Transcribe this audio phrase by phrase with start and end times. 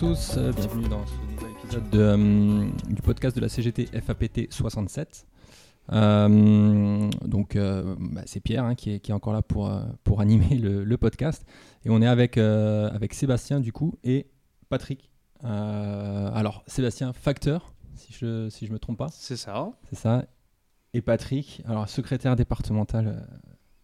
[0.00, 3.50] Bonjour à tous, euh, bienvenue dans ce nouvel épisode de, euh, du podcast de la
[3.50, 5.26] CGT FAPT 67.
[5.92, 9.70] Euh, donc euh, bah, c'est Pierre hein, qui, est, qui est encore là pour,
[10.02, 11.44] pour animer le, le podcast.
[11.84, 14.26] Et on est avec, euh, avec Sébastien du coup et
[14.70, 15.10] Patrick.
[15.44, 19.70] Euh, alors Sébastien, facteur, si je ne si je me trompe pas, C'est ça.
[19.90, 20.24] c'est ça.
[20.94, 23.26] Et Patrick, alors secrétaire départemental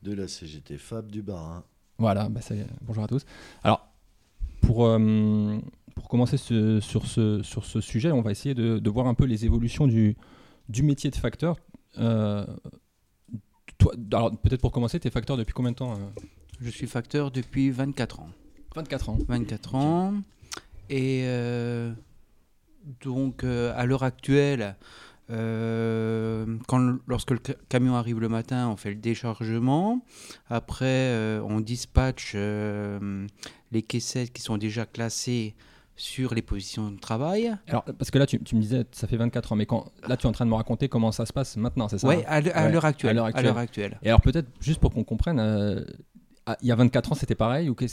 [0.03, 1.63] de la CGT Fab du Barin.
[1.99, 2.41] Voilà, bah,
[2.83, 3.25] bonjour à tous.
[3.63, 3.89] Alors,
[4.63, 5.59] pour, euh,
[5.97, 9.15] pour commencer ce- sur, ce, sur ce sujet, on va essayer de, de voir un
[9.15, 10.17] peu les évolutions du,
[10.69, 11.57] du métier de facteur.
[11.99, 12.47] Euh,
[13.79, 16.21] toi, alors, peut-être pour commencer, tu es facteur depuis combien de temps euh
[16.61, 18.29] Je suis facteur depuis 24 ans.
[18.77, 19.19] 24 ans.
[19.27, 20.15] 24 ans.
[20.91, 21.93] Et euh,
[23.03, 24.77] donc, euh, à l'heure actuelle,
[25.31, 30.05] euh, quand, lorsque le ca- camion arrive le matin, on fait le déchargement.
[30.49, 35.55] Après, on dispatche les caissettes qui sont déjà classées
[35.97, 37.55] sur les positions de travail.
[37.69, 40.17] Alors, parce que là, tu, tu me disais, ça fait 24 ans, mais quand, là,
[40.17, 42.17] tu es en train de me raconter comment ça se passe maintenant, c'est ça Oui,
[42.17, 43.19] hein à l'heure Ouais, actuelle.
[43.19, 43.49] actuelle.
[43.59, 43.99] actuelle.
[44.03, 45.85] Et alors, peut-être, juste pour qu'on comprenne, euh,
[46.61, 47.89] il y a 24 ans, c'était pareil Ou tu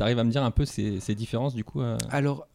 [0.00, 2.46] arrives à me dire un peu ces, ces différences, du coup euh Alors,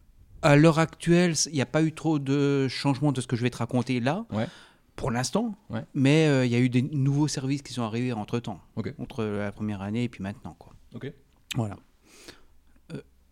[0.42, 3.44] à l'heure actuelle, il n'y a pas eu trop de changements de ce que je
[3.44, 4.48] vais te raconter là, Ouais.
[4.96, 5.56] pour l'instant.
[5.70, 5.86] Ouais.
[5.94, 8.94] Mais euh, il y a eu des nouveaux services qui sont arrivés entre-temps, Ok.
[9.00, 10.56] entre la première année et puis maintenant.
[10.60, 10.74] Quoi.
[10.94, 11.12] Ok.
[11.56, 11.76] Voilà.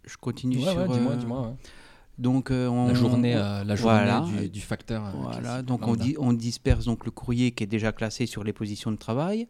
[0.09, 0.77] Je continue Ouais, sur...
[0.77, 1.41] ouais, dis-moi, euh, dis-moi.
[1.47, 1.53] ouais.
[2.17, 4.19] Donc, euh, on, La journée, euh, la journée voilà.
[4.21, 5.05] du, du facteur.
[5.05, 8.43] euh, Voilà, donc on, di- on disperse donc le courrier qui est déjà classé sur
[8.43, 9.47] les positions de travail.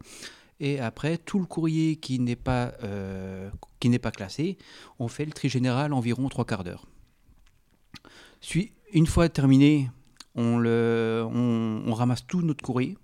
[0.60, 3.50] Et après, tout le courrier qui n'est pas, euh,
[3.80, 4.58] qui n'est pas classé,
[4.98, 6.84] on fait le tri général environ trois quarts d'heure.
[8.92, 9.90] Une fois terminé,
[10.34, 12.96] on, le, on, on ramasse tout notre courrier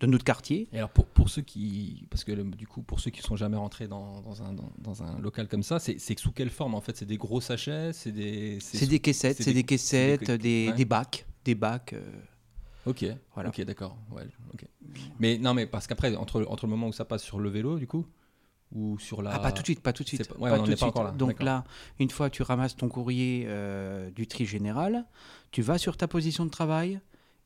[0.00, 0.68] de notre quartier.
[0.72, 3.34] Et alors pour, pour ceux qui, parce que le- du coup pour ceux qui sont
[3.36, 6.74] jamais rentrés dans, dans un, dans, dans un local comme ça, c'est sous quelle forme
[6.74, 6.96] en fait?
[6.96, 7.92] C'est des gros sachets?
[7.92, 10.74] C'est des, C'est des caissettes, c'est des- des caissettes, des, des- ouais.
[10.76, 11.92] des bacs, des bacs.
[11.94, 12.02] euh,
[12.86, 13.04] Ok,
[13.34, 13.50] Voilà.
[13.50, 13.98] ok, d'accord.
[14.12, 14.22] Ouais.
[15.18, 17.78] Mais non, mais parce qu'après entre, entre le moment où ça passe sur le vélo
[17.78, 18.06] du coup
[18.72, 19.32] ou sur la.
[19.32, 20.28] Ah, pas tout de suite, pas tout de suite.
[20.28, 21.64] pas- ouais, pas on tout est pas encore là, Donc là,
[21.98, 25.04] une fois que tu ramasses ton courrier euh, du tri général,
[25.50, 27.00] tu vas sur ta position de travail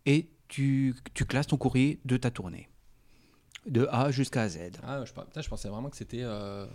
[0.06, 2.68] et tu, tu classes ton courrier de ta tournée.
[3.66, 4.58] De A jusqu'à Z.
[4.82, 6.66] Ah, je, par- putain, je pensais vraiment que c'était euh,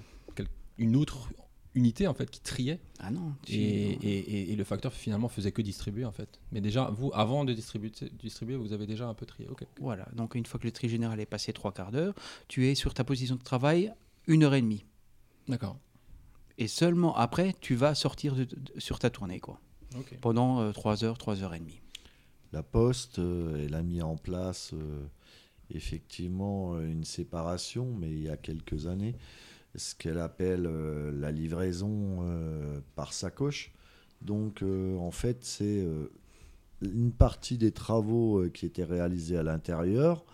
[0.78, 1.30] une autre
[1.76, 3.34] unité en fait qui triait Ah non.
[3.46, 6.40] tu- et, et- et- et le facteur finalement faisait que distribuer en fait.
[6.52, 7.92] Mais déjà vous avant de distribuer,
[8.24, 9.48] distribuer vous avez déjà un peu trié.
[9.50, 9.66] Ok.
[9.80, 10.08] Voilà.
[10.14, 12.16] Donc une fois que le tri général est passé trois quarts d'heure,
[12.48, 13.94] tu es sur ta position de travail
[14.28, 14.86] une heure et demie.
[15.48, 15.78] D'accord.
[16.58, 19.60] Et seulement après, tu vas sortir de- de- sur ta tournée, quoi.
[20.22, 21.80] Pendant euh, trois heures, trois heures et demie.
[22.54, 25.06] La Poste, euh, elle a mis en place euh,
[25.70, 29.16] effectivement euh, une séparation, mais il y a quelques années,
[29.76, 32.26] ce qu'elle appelle la livraison
[32.96, 33.72] par sacoche.
[34.24, 35.86] Donc en fait, c'est
[36.82, 40.26] une partie des travaux qui étaient réalisés à l'intérieur.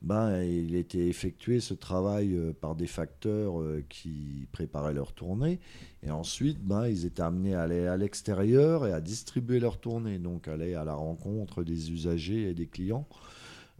[0.00, 5.58] Ben, il était effectué ce travail euh, par des facteurs euh, qui préparaient leur tournée.
[6.04, 10.18] Et ensuite, ben, ils étaient amenés à aller à l'extérieur et à distribuer leur tournée,
[10.18, 13.08] donc aller à la rencontre des usagers et des clients.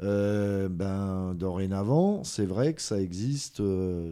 [0.00, 3.62] Euh, ben, dorénavant, c'est vrai que ça existe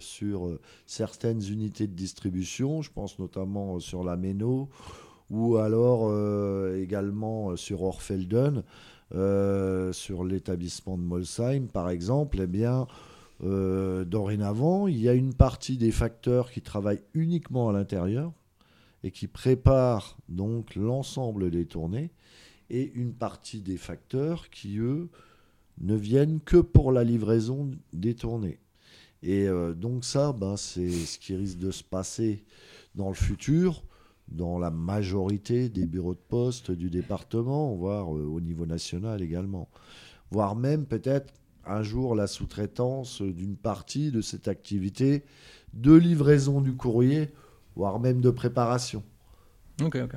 [0.00, 4.69] sur certaines unités de distribution, je pense notamment sur la Méno
[5.31, 8.62] ou alors euh, également euh, sur Orfelden,
[9.15, 12.86] euh, sur l'établissement de Molsheim par exemple, eh bien,
[13.41, 18.33] dorénavant, il y a une partie des facteurs qui travaillent uniquement à l'intérieur
[19.04, 22.10] et qui préparent donc l'ensemble des tournées,
[22.71, 25.10] et une partie des facteurs qui, eux,
[25.83, 28.59] ne viennent que pour la livraison des tournées.
[29.22, 29.47] Et
[29.77, 32.42] donc ça, ben, c'est ce qui risque de se passer
[32.95, 33.83] dans le futur,
[34.28, 39.69] dans la majorité des bureaux de poste du département, voire euh, au niveau national également.
[40.31, 41.33] Voire même peut-être
[41.65, 45.25] un jour la sous-traitance d'une partie de cette activité
[45.75, 47.31] de livraison du courrier,
[47.75, 49.03] voire même de préparation.
[49.83, 50.17] Ok, ok.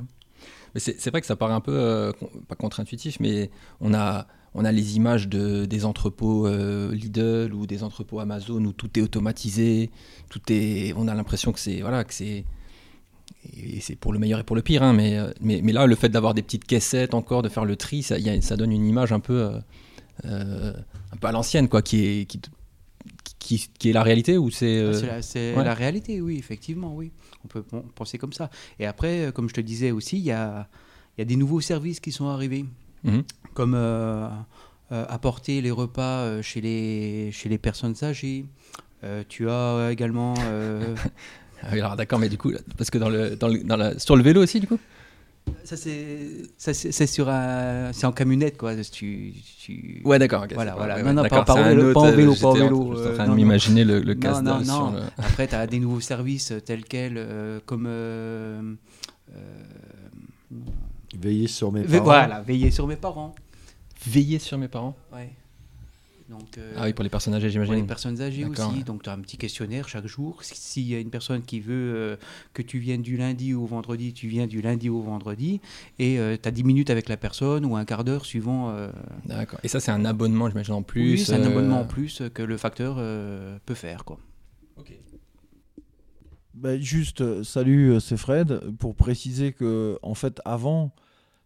[0.76, 2.12] C'est vrai que ça paraît un peu, euh,
[2.48, 3.50] pas contre-intuitif, mais
[3.82, 8.64] on a, on a les images de, des entrepôts euh, Lidl ou des entrepôts Amazon
[8.64, 9.90] où tout est automatisé,
[10.30, 12.46] tout est, on a l'impression que c'est, voilà, que c'est,
[13.56, 15.86] et c'est pour le meilleur et pour le pire, hein, mais, euh, mais, mais là,
[15.86, 18.56] le fait d'avoir des petites caissettes encore, de faire le tri, ça, y a- ça
[18.58, 19.60] donne une image un peu, euh,
[20.26, 20.74] euh,
[21.12, 22.40] un peu à l'ancienne, quoi, qui est, qui,
[23.40, 25.64] qui, qui est la réalité ou c'est, Ah, C'est la, c'est ouais.
[25.64, 27.12] la réalité, oui, effectivement, oui.
[27.46, 28.50] On peut pen- penser comme ça.
[28.80, 30.68] Et après, comme je te disais aussi, il y a,
[31.18, 32.66] y a des nouveaux services qui sont arrivés,
[33.06, 33.24] Mhm.
[33.54, 34.28] comme euh,
[34.92, 38.46] apporter les repas chez les, chez les personnes âgées.
[39.30, 40.34] Tu as également...
[41.64, 43.78] euh, Ah oui, Alors d'accord, mais du coup, parce que dans le, dans le- dans
[43.78, 44.80] la- sur le vélo aussi, du coup?
[45.64, 47.92] Ça, c'est sur un...
[47.92, 48.76] C'est en camionnette, quoi.
[48.84, 50.46] Tu, tu- Ouais, d'accord.
[50.54, 50.96] Voilà, voilà.
[50.98, 52.94] ouais, Non, non, pas- pas en vélo, autre, pas en vélo, euh, pas en vélo,
[52.94, 53.36] en euh, train non, de non.
[53.36, 54.92] m'imaginer le, le Non, casse non, sur non.
[54.92, 57.86] le- Après, tu as des nouveaux services tels quels, euh, comme...
[57.88, 58.62] euh,
[59.36, 59.64] euh,
[61.20, 62.04] Veiller sur mes ve- parents.
[62.04, 63.34] voilà, veiller sur mes parents.
[64.06, 64.96] Veiller sur mes parents?
[65.14, 65.32] Ouais.
[66.30, 67.88] Donc, euh, Ah oui, pour les personnes âgées, pour les j'imagine.
[67.88, 68.62] personnes âgées aussi.
[68.62, 68.84] ouais.
[68.84, 70.44] Donc, tu as un petit questionnaire chaque jour.
[70.44, 72.18] Si- S'il y a une personne qui veut euh,
[72.54, 75.60] que tu viennes du lundi au vendredi, tu viens du lundi au vendredi.
[75.98, 78.70] Et tu as 10 minutes avec la personne ou un quart d'heure suivant.
[78.70, 78.92] euh,
[79.26, 79.60] D'accord.
[79.64, 81.14] Et ça, c'est un abonnement, j'imagine, en plus.
[81.14, 84.06] oui, c'est un euh, abonnement en plus que le facteur euh, peut faire.
[84.06, 84.20] Quoi.
[86.54, 88.60] Bah, juste, euh, salut, euh, c'est Fred.
[88.80, 90.92] Pour préciser que, en fait, avant,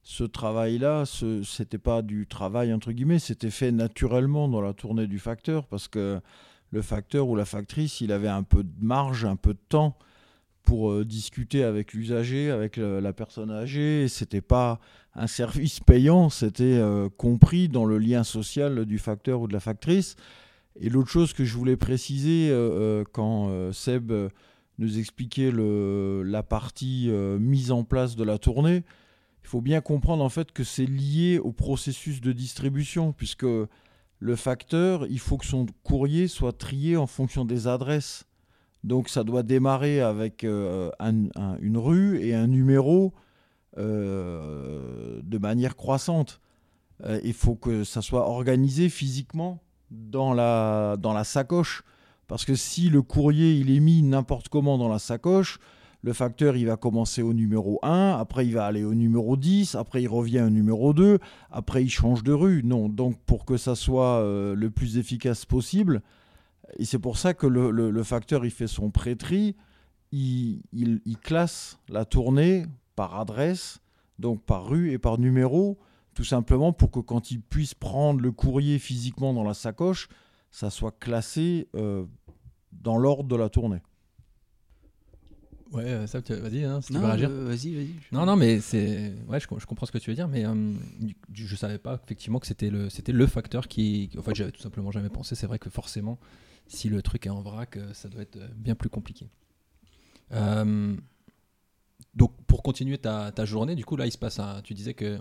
[0.03, 5.07] ce travail-là, ce c'était pas du travail, entre guillemets, c'était fait naturellement dans la tournée
[5.07, 6.19] du facteur, parce que
[6.71, 9.97] le facteur ou la factrice, il avait un peu de marge, un peu de temps
[10.63, 14.03] pour euh, discuter avec l'usager, avec la personne âgée.
[14.03, 14.79] Et C'était pas
[15.13, 19.59] un service payant, c'était euh, compris dans le lien social du facteur ou de la
[19.59, 20.15] factrice.
[20.79, 24.11] Et l'autre chose que je voulais préciser, euh, quand Seb
[24.79, 28.83] nous expliquer le, la partie mise en place de la tournée,
[29.43, 33.45] il faut bien comprendre en fait que c'est lié au processus de distribution, puisque
[34.19, 38.25] le facteur, il faut que son courrier soit trié en fonction des adresses.
[38.83, 43.13] Donc ça doit démarrer avec euh, un- un- une rue et un numéro
[43.77, 46.39] euh, de manière croissante.
[47.05, 49.61] Euh, il faut que ça soit organisé physiquement
[49.91, 51.83] dans la, dans la sacoche.
[52.27, 55.59] Parce que si le courrier il est mis n'importe comment dans la sacoche,
[56.03, 59.75] le facteur il va commencer au numéro 1, après il va aller au numéro 10,
[59.75, 61.17] après il revient au numéro 2,
[61.50, 62.61] après il change de rue.
[62.63, 66.01] Non, donc pour que ça soit euh, le plus efficace possible,
[66.77, 69.55] et c'est pour ça que le, facteur il fait son pré-tri,
[70.11, 72.65] il classe la tournée
[72.95, 73.79] par adresse,
[74.19, 75.79] donc par rue et par numéro,
[76.13, 80.09] tout simplement pour que quand il puisse prendre le courrier physiquement dans la sacoche,
[80.51, 82.05] ça soit classé euh,
[82.71, 83.81] dans l'ordre de la tournée.
[85.73, 87.29] Ouais, euh, ça, tu- vas-y, hein, si tu Non, veux réagir.
[87.31, 87.89] euh, vas-y, vas-y.
[88.11, 89.13] Non, non, mais c'est.
[89.27, 90.73] Ouais, je, je comprends ce que tu veux dire, mais euh,
[91.33, 94.09] je savais pas effectivement que c'était le, c'était le facteur qui.
[94.17, 95.35] En fait, j'avais tout simplement jamais pensé.
[95.35, 96.19] C'est vrai que forcément,
[96.67, 99.29] si le truc est en vrac, euh, ça doit être euh, bien plus compliqué.
[100.31, 100.95] Euh,
[102.15, 104.39] donc, pour continuer ta, ta journée, du coup, là, il se passe.
[104.39, 105.19] un- tu disais que.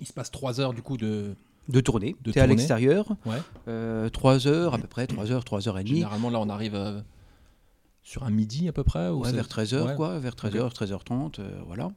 [0.00, 1.34] Il se passe trois heures, du coup, de.
[1.68, 2.14] De tourner.
[2.22, 3.16] De Tu es à l'extérieur.
[3.26, 4.10] Ouais.
[4.10, 5.96] 3 heures, à peu près, 3 heures, 3 heures et demie.
[5.96, 7.00] Généralement, là, on arrive euh,
[8.06, 9.96] sur un midi à peu près ou Ouais, vers 13h, Ouais.
[9.96, 11.90] quoi, vers 13h, 13h30, euh, voilà.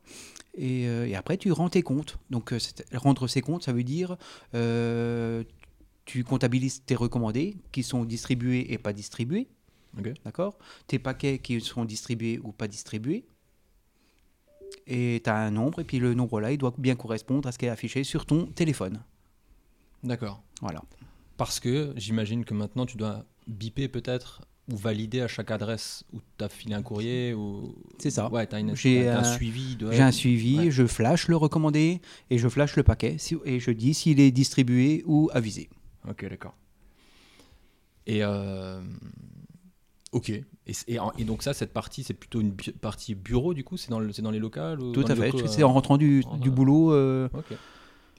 [0.55, 2.17] Et, euh, et après, tu rends tes comptes.
[2.31, 2.57] Donc, euh,
[2.95, 4.17] rendre ses comptes, ça veut dire
[4.55, 5.43] euh,
[6.05, 9.47] tu comptabilises tes recommandés qui sont distribués et pas distribués.
[10.25, 10.57] D'accord?
[10.87, 13.23] Tes paquets qui seront distribués ou pas distribués.
[14.87, 17.59] Et tu as un nombre, et puis le nombre-là, il doit bien correspondre à ce
[17.59, 18.99] qui est affiché sur ton téléphone.
[20.03, 20.41] D'accord.
[20.61, 20.81] Voilà.
[21.37, 26.19] Parce que j'imagine que maintenant tu dois biper peut-être ou valider à chaque adresse où
[26.37, 28.29] tu as filé un courrier ou C'est ça.
[28.31, 30.71] Ouais, tu as, J'ai un suivi de J'ai un suivi, Ouais.
[30.71, 35.03] je flash le recommandé et je flash le paquet et je dis s'il est distribué
[35.05, 35.69] ou avisé.
[36.07, 36.55] OK, d'accord.
[38.07, 38.81] Et euh,
[40.11, 40.31] OK.
[40.31, 43.99] Et, donc ça cette partie c'est plutôt une bu- partie bureau du coup, c'est dans
[43.99, 45.31] le- dans les locales ou Tout à fait.
[45.47, 46.93] C'est euh, en rentrant du, en- du boulot.
[46.93, 47.55] euh, OK.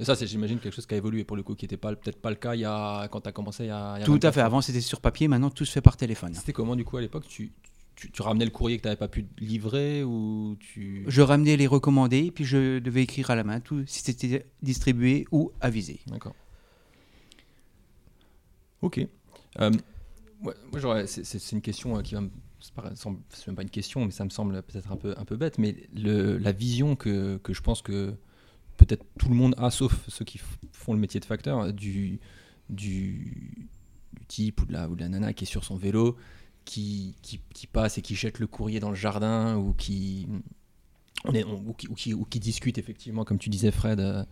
[0.00, 1.95] Et ça c'est j'imagine quelque chose qui a évolué pour le coup qui n'était pas
[1.95, 4.00] peut-être pas le cas il y a quand tu as commencé il y a, il
[4.00, 4.40] y a tout à 24 fait.
[4.40, 4.45] ans.
[4.47, 5.28] Avant, c'était sur papier.
[5.28, 6.33] Maintenant, tout se fait par téléphone.
[6.35, 7.26] C'était comment du coup à l'époque?
[7.28, 7.52] Tu,
[7.97, 11.57] tu, tu ramenais le courrier que tu n'avais pas pu livrer ou tu Je ramenais
[11.59, 16.00] les recommandés, puis je devais écrire à la main tout si c'était distribué ou avisé.
[16.07, 16.35] D'accord.
[18.83, 18.99] Ok.
[19.61, 19.71] Euh,
[20.42, 22.30] ouais, moi, j'aurais- c'est- une question euh, qui va me.
[22.61, 25.59] C'est même pas une question, mais ça me semble peut-être un peu, un peu bête.
[25.59, 28.14] Mais le, la vision que, que je pense que
[28.90, 30.40] peut-être tout le monde a, sauf ceux qui
[30.73, 32.18] font le métier de facteur, du,
[32.68, 33.68] du,
[34.28, 36.16] type ou de, la, ou de la nana qui est sur son vélo,
[36.64, 40.28] qui, qui, passe et qui jette le courrier dans le jardin ou qui,
[41.25, 44.25] on est, ou, qui, ou qui, ou qui discute effectivement, comme tu disais Fred, euh,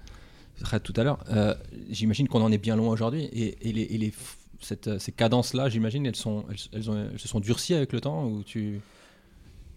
[0.57, 1.25] Fred tout à l'heure.
[1.31, 1.55] Euh,
[1.89, 4.15] j'imagine qu'on en est bien loin aujourd'hui et, et les, et les
[4.61, 8.27] cette, ces cadences-là, j'imagine, elles, sont, elles ont, elles se sont durcies avec le temps
[8.27, 8.81] ou tu...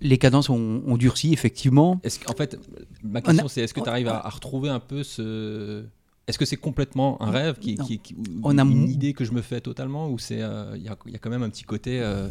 [0.01, 1.99] Les cadences ont, ont durci, effectivement.
[2.03, 2.59] Est-ce qu'en fait,
[3.03, 5.85] ma On question a- c'est est-ce que tu arrives à, à retrouver un peu ce.
[6.27, 9.41] Est-ce que c'est complètement un rêve qui, qui- On a une idée que je me
[9.41, 11.63] fais totalement ou c'est euh, il y, a, il y a quand même un petit
[11.63, 12.29] côté euh,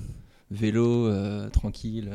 [0.50, 2.10] vélo euh, tranquille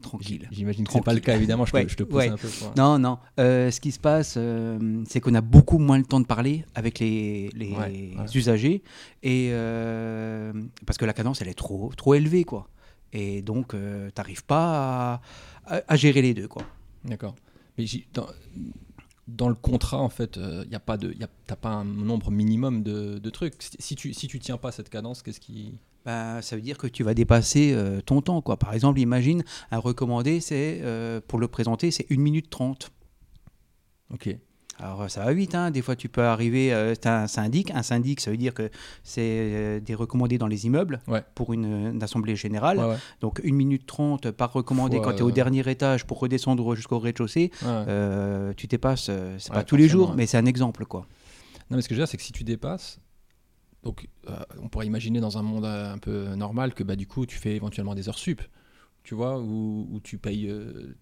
[0.00, 0.48] Tranquille.
[0.50, 1.20] J'imagine que c'est pas Tranquille.
[1.20, 1.64] le cas évidemment.
[1.64, 2.28] Je, te- Ouais, je te pousse ouais.
[2.28, 2.48] un peu.
[2.76, 3.18] Non, non.
[3.38, 6.64] Euh, ce qui se passe, euh, c'est qu'on a beaucoup moins le temps de parler
[6.74, 8.28] avec les, les Ouais, voilà.
[8.34, 8.82] usagers,
[9.22, 10.52] et euh,
[10.86, 12.68] parce que la cadence, elle est trop, trop élevée, quoi.
[13.12, 13.76] Et donc, tu
[14.16, 15.20] n'arrives pas
[15.66, 16.62] à, à- à gérer les deux, quoi.
[17.04, 17.34] D'accord.
[17.78, 18.26] Mais dans,
[19.28, 21.84] dans le contrat, en fait, il y a pas de, y a- t'as pas un
[21.84, 23.54] nombre minimum de, de trucs.
[23.62, 26.78] Si- Si tu si tu tiens pas cette cadence, qu'est-ce qui Bah, ça veut dire
[26.78, 28.40] que tu vas dépasser euh, ton temps.
[28.42, 28.56] Quoi.
[28.58, 32.90] Par exemple, imagine, un recommandé, c'est euh, pour le présenter, c'est 1 minute 30.
[34.12, 34.36] Ok.
[34.82, 35.70] Alors euh, ça va vite, hein.
[35.70, 38.52] des fois tu peux arriver, euh, tu as un syndic, un syndic ça veut dire
[38.52, 38.68] que
[39.04, 41.22] c'est euh, des recommandés dans les immeubles Ouais.
[41.36, 42.78] pour une, une assemblée générale.
[42.78, 42.96] Ouais, ouais.
[43.20, 46.74] Donc 1 minute 30 par recommandé quand tu es au euh, dernier étage pour redescendre
[46.74, 50.84] jusqu'au rez-de-chaussée, euh, tu dépasses, euh, c'est pas tous les jours, mais c'est un exemple
[50.84, 51.06] quoi.
[51.70, 52.98] Non, mais ce que je veux dire, c'est que si tu dépasses,
[53.84, 57.06] donc euh, on pourrait imaginer dans un monde euh, un peu normal que bah, du
[57.06, 58.42] coup tu fais éventuellement des heures sup,
[59.02, 60.48] tu vois, ou, ou tu payes.
[60.48, 60.94] euh,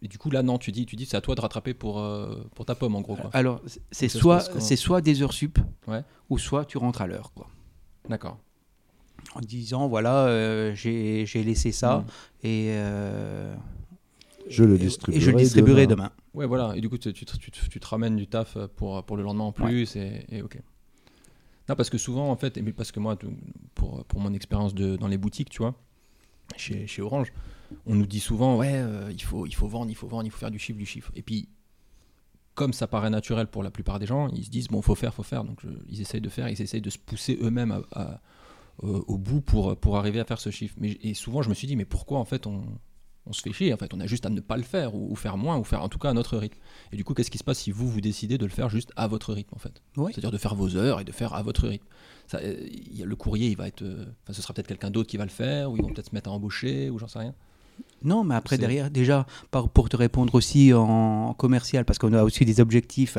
[0.00, 1.98] et du coup là, non, tu dis, tu dis c'est à toi de rattraper pour,
[1.98, 3.16] euh, pour ta pomme en gros.
[3.16, 3.30] Quoi.
[3.32, 6.02] Alors c'est- soit, c'est soit des heures sup, Ouais.
[6.30, 7.32] ou soit tu rentres à l'heure.
[7.34, 7.48] quoi.
[8.08, 8.38] D'accord.
[9.34, 12.46] En disant voilà, euh, j'ai j'ai laissé ça Mm.
[12.46, 13.54] et, euh,
[14.48, 16.04] Je le distribuerai et je le distribuerai demain.
[16.04, 16.12] demain.
[16.34, 16.74] Ouais, voilà.
[16.76, 19.16] Et du coup, tu, tu, te- tu te- tu te ramènes du taf pour, pour
[19.16, 19.96] le lendemain en plus.
[19.96, 20.58] Et, et ok.
[21.68, 23.18] Non, parce que souvent, en fait, et parce que moi,
[23.74, 25.74] pour, pour mon expérience de, dans les boutiques, tu vois,
[26.56, 27.32] chez, Orange,
[27.86, 30.30] on nous dit souvent, ouais, euh, il, faut, il faut vendre, il faut vendre, il
[30.30, 31.12] faut faire du chiffre, du chiffre.
[31.14, 31.48] Et puis,
[32.54, 35.14] comme ça paraît naturel pour la plupart des gens, ils se disent, bon, faut faire,
[35.14, 35.44] faut faire.
[35.44, 38.06] Donc, ils essayent de faire, ils essayent de se pousser eux-mêmes euh,
[38.82, 40.74] au bout pour, pour arriver à faire ce chiffre.
[40.78, 42.64] Mais, et souvent, je me suis dit, mais pourquoi, en fait, on,
[43.28, 45.12] on se fait chier En fait, on a juste à ne pas le faire, ou,
[45.12, 46.58] ou faire moins, ou faire en tout cas à notre rythme.
[46.92, 48.92] Et du coup, qu'est-ce qui se passe si vous, vous décidez de le faire juste
[48.96, 49.82] à votre rythme, en fait?
[49.96, 50.12] Oui.
[50.12, 51.86] C'est-à-dire de faire vos heures et de faire à votre rythme.
[52.26, 53.82] Ça, euh, il y a- le courrier, il va être.
[53.82, 56.14] euh, ce sera peut-être quelqu'un d'autre qui va le faire, ou ils vont peut-être se
[56.14, 57.34] mettre à embaucher, ou j'en sais rien.
[58.02, 59.24] Non, mais après, derrière, déjà,
[59.72, 63.18] pour te répondre aussi en commercial, parce qu'on a aussi des objectifs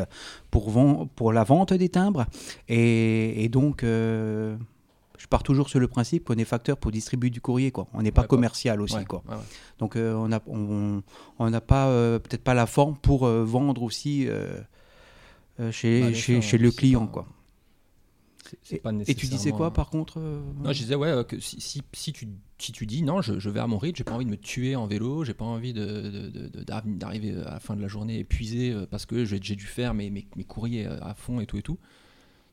[0.52, 2.26] pour, pour la vente des timbres.
[2.68, 4.58] Et, et donc, euh,
[5.20, 7.70] je pars toujours sur le principe qu'on est facteur pour distribuer du courrier.
[7.72, 7.88] Quoi.
[7.94, 8.96] On n'est pas commercial aussi.
[8.96, 9.22] Ouais, Quoi.
[9.30, 9.42] ouais, ouais.
[9.78, 11.04] Donc, euh, on n'a on,
[11.38, 14.28] on n'a pas, euh, peut-être pas la forme pour euh, vendre aussi
[15.72, 17.06] chez, Bah, chez, chez le client.
[17.06, 17.28] pas- Quoi.
[18.72, 21.84] Et, pas et tu disais quoi, par contre Non, je disais, ouais, que si, si,
[21.94, 24.26] si tu, si tu dis non, je, je vais à mon rythme, j'ai pas envie
[24.26, 27.76] de me tuer en vélo, j'ai pas envie de, de- de- d'arriver à la fin
[27.76, 31.40] de la journée épuisé parce que j'ai, dû faire mes, mes, mes courriers à fond
[31.42, 31.78] et tout et tout.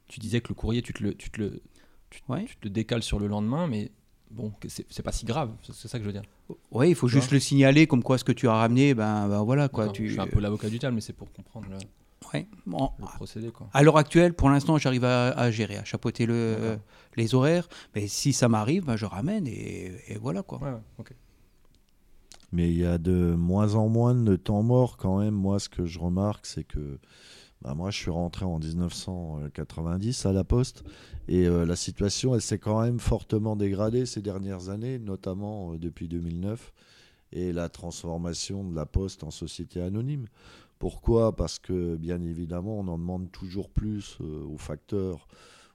[0.09, 1.63] Tu disais que le courrier, tu te le, tu te le,
[2.11, 2.45] tu, Ouais.
[2.45, 3.91] tu te le décales sur le lendemain, mais
[4.31, 6.23] bon, c'est, pas si grave, c'est, ça que je veux dire.
[6.71, 9.43] Oui, il faut juste le signaler, comme quoi ce que tu as ramené, ben, ben
[9.43, 9.69] voilà.
[9.69, 10.07] Quoi, tu...
[10.09, 11.79] Je suis un peu l'avocat du diable, mais c'est pour comprendre le,
[12.33, 12.49] Ouais.
[12.67, 13.51] Bon, le procédé.
[13.51, 13.69] Quoi.
[13.73, 16.77] À l'heure actuelle, pour l'instant, j'arrive à, à gérer, à chapeauter le, euh,
[17.17, 17.69] les horaires.
[17.95, 20.59] Mais si ça m'arrive, ben, je ramène et, et voilà quoi.
[20.61, 21.13] Ouais, ouais, ok.
[22.53, 25.35] Mais il y a de moins en moins de temps mort quand même.
[25.35, 26.99] Moi, ce que je remarque, c'est que
[27.63, 30.85] bah, moi, je suis rentré en 1990 à la Poste
[31.29, 35.79] et euh, la situation, elle s'est quand même fortement dégradée ces dernières années, notamment euh,
[35.79, 36.73] depuis 2009
[37.33, 40.27] et la transformation de la Poste en société anonyme.
[40.79, 41.35] Pourquoi?
[41.35, 45.27] Parce que, bien évidemment, on en demande toujours plus euh, aux facteurs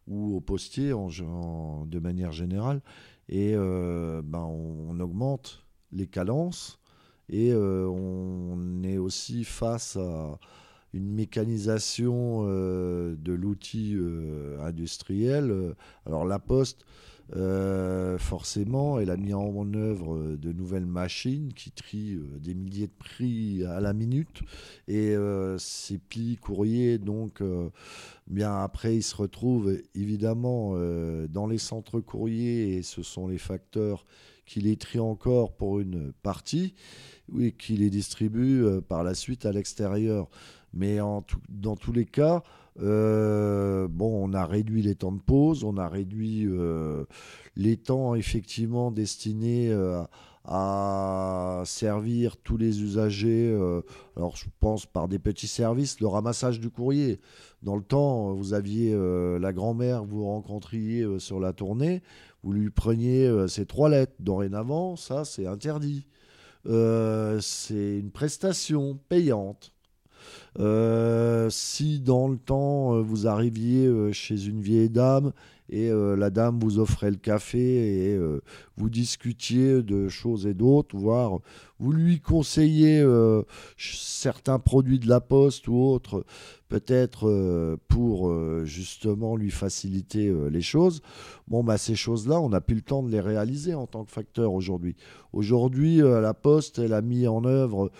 [0.07, 2.81] ou aux postiers de manière générale.
[3.27, 6.79] Et euh, ben, on, on augmente les calences
[7.29, 10.37] et on est aussi face à
[10.93, 15.73] une mécanisation euh, de l'outil euh, industriel.
[16.05, 16.85] Alors la Poste,
[17.33, 22.97] euh, forcément, elle a mis en œuvre de nouvelles machines qui trient des milliers de
[22.97, 24.41] prix à la minute.
[24.89, 25.15] Et
[25.57, 27.41] ces plis courriers, donc,
[28.27, 30.75] bien après, ils se retrouvent évidemment
[31.29, 34.05] dans les centres courriers et ce sont les facteurs
[34.45, 36.73] qui les trient encore pour une partie
[37.39, 40.27] et qui les distribuent par la suite à l'extérieur.
[40.73, 42.43] Mais en tout- dans tous les cas,
[42.81, 47.03] euh, bon, on a réduit les temps de pause, on a réduit euh,
[47.55, 50.01] les temps effectivement destinés euh,
[50.45, 53.53] à servir tous les usagers.
[54.17, 57.19] alors, je pense par des petits services, le ramassage du courrier.
[57.61, 58.97] Dans le temps, vous aviez
[59.39, 62.01] la grand-mère que vous rencontriez sur la tournée,
[62.43, 64.13] vous lui preniez ses trois lettres.
[64.19, 66.07] Dorénavant, ça, c'est interdit.
[66.65, 69.73] C'est une prestation payante.
[70.59, 75.31] Euh, si dans le temps euh, vous arriviez euh, chez une vieille dame
[75.69, 78.19] et la dame vous offrait le café et
[78.81, 81.39] vous discutiez de choses et d'autres, voire
[81.81, 83.41] vous lui conseillez euh,
[83.77, 86.25] certains produits de la poste ou autres,
[86.67, 91.01] peut-être euh, pour euh, justement lui faciliter les choses.
[91.47, 94.11] Bon, bah, ces choses-là, on n'a plus le temps de les réaliser en tant que
[94.11, 94.95] facteur aujourd'hui.
[95.33, 97.91] Aujourd'hui, la Poste, elle a mis en œuvre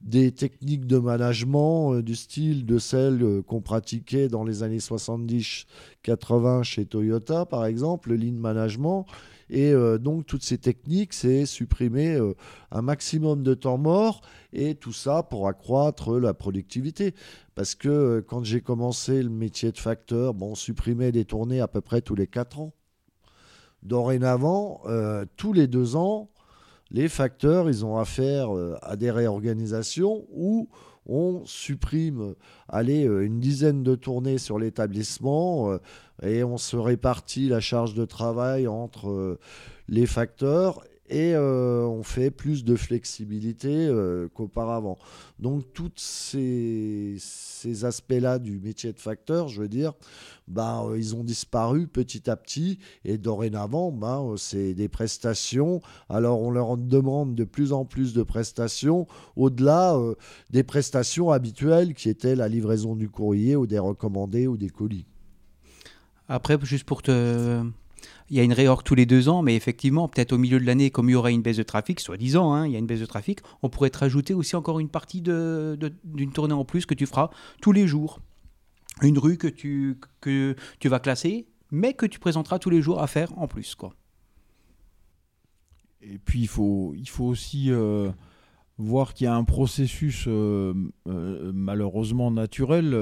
[0.00, 6.84] des techniques de management du style de celles qu'on pratiquait dans les années 70-80 chez
[6.86, 9.06] Toyota, par exemple, le lean management.
[9.50, 12.18] Et donc toutes ces techniques, c'est supprimer
[12.70, 17.14] un maximum de temps mort et tout ça pour accroître la productivité.
[17.56, 21.68] Parce que quand j'ai commencé le métier de facteur, bon, on supprimait des tournées à
[21.68, 22.72] peu près tous les 4 ans.
[23.82, 24.82] Dorénavant,
[25.36, 26.30] tous les deux ans,
[26.92, 28.50] les facteurs, ils ont affaire
[28.82, 30.68] à des réorganisations où
[31.06, 32.34] on supprime
[32.68, 35.78] allez, euh, une dizaine de tournées sur l'établissement euh,
[36.22, 39.38] et on se répartit la charge de travail entre euh,
[39.88, 44.96] les facteurs et euh, on fait plus de flexibilité euh, qu'auparavant.
[45.40, 47.16] Donc tous ces,
[47.82, 49.92] aspects-là du métier de facteur, je veux dire,
[50.46, 55.80] ben, euh, ils ont disparu petit à petit et dorénavant, ben, c'est des prestations.
[56.08, 59.98] Alors on leur demande de plus en plus de prestations au-delà
[60.50, 65.06] des prestations habituelles qui étaient la livraison du courrier ou des recommandés ou des colis.
[66.28, 67.64] Après, juste pour te,
[68.30, 70.64] il y a une réorg tous les deux ans, mais effectivement, peut-être au milieu de
[70.64, 72.86] l'année, comme il y aura une baisse de trafic, soi-disant, hein, il y a une
[72.86, 76.86] baisse de trafic, on pourrait te rajouter aussi encore une partie d'une tournée en plus
[76.86, 78.20] que tu feras tous les jours.
[79.02, 79.98] Une rue que tu,
[80.84, 83.74] vas classer, mais que tu présenteras tous les jours à faire en plus.
[83.74, 83.94] Quoi.
[86.00, 88.12] Et puis, il faut, il faut aussi euh,
[88.78, 90.72] voir qu'il y a un processus euh,
[91.08, 92.94] euh, malheureusement naturel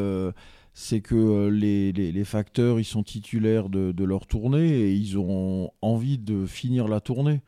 [0.81, 6.19] c'est que euh, les, facteurs, ils sont titulaires de, leur tournée et ils ont envie
[6.19, 7.41] de finir la tournée.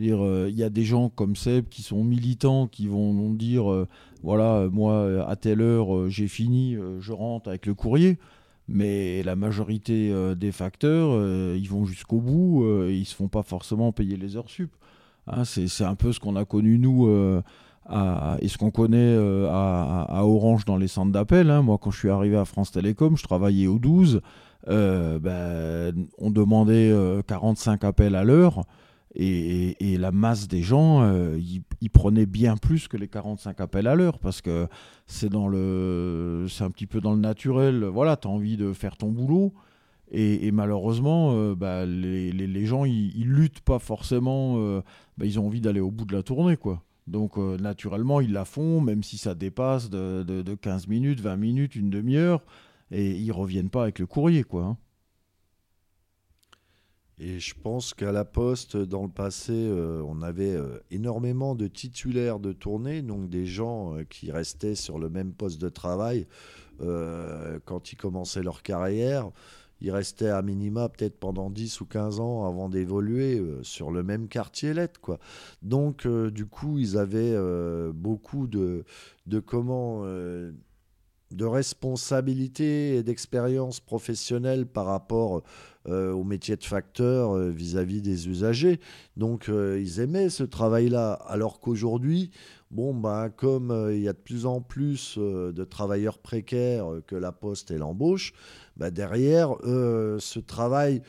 [0.00, 3.86] Euh, il y a des gens comme Seb qui sont militants, qui vont dire euh,
[4.24, 8.18] voilà, moi, à telle heure, j'ai fini, je rentre avec le courrier.
[8.66, 13.92] Mais la majorité des facteurs, ils vont jusqu'au bout et ils se font pas forcément
[13.92, 14.74] payer les heures sup.
[15.28, 17.06] Hein, c'est un peu ce qu'on a connu, nous
[17.90, 21.50] et ce qu'on connaît euh, à, Orange dans les centres d'appel.
[21.50, 21.62] Hein.
[21.62, 24.20] Moi, quand je suis arrivé à France Télécom, je travaillais au 12.
[24.68, 26.94] Euh, ben, on demandait
[27.26, 28.64] 45 euh, appels à l'heure.
[29.14, 34.18] Et, la masse des gens, ils, prenaient bien plus que les 45 appels à l'heure
[34.18, 34.68] parce que
[35.06, 37.84] c'est dans le, c'est un petit peu dans le naturel.
[37.84, 39.52] Voilà, as envie de faire ton boulot.
[40.10, 44.56] Et, malheureusement, bah, les, gens, ils, luttent pas forcément.
[45.18, 46.82] Bah, ils ont envie d'aller au bout de la tournée, quoi.
[47.06, 51.36] Donc euh, naturellement, ils la font, même si ça dépasse de, de, 15 minutes, 20
[51.36, 52.44] minutes, une demi-heure,
[52.90, 54.64] et ils reviennent pas avec le courrier, quoi.
[54.64, 54.76] Hein.
[57.18, 61.66] Et je pense qu'à la Poste, dans le passé, euh, on avait euh, énormément de
[61.66, 66.26] titulaires de tournée, donc des gens qui restaient sur le même poste de travail
[67.64, 69.30] quand ils commençaient leur carrière
[69.82, 74.04] il restait à minima peut-être pendant 10 ou 15 ans avant d'évoluer euh, sur le
[74.04, 75.18] même quartier lettre quoi.
[75.60, 78.84] Donc euh, du coup, ils avaient euh, beaucoup de,
[79.26, 81.46] de comment de
[82.96, 85.42] et d'expérience professionnelle par rapport
[85.88, 88.78] au métier de facteur vis-à-vis des usagers.
[89.16, 92.30] Donc ils aimaient ce travail-là, alors qu'aujourd'hui,
[92.70, 97.32] bon, ben, comme il y a de plus en plus de travailleurs précaires que la
[97.32, 98.32] poste et l'embauche,
[98.76, 101.02] bah, derrière euh, ce travail,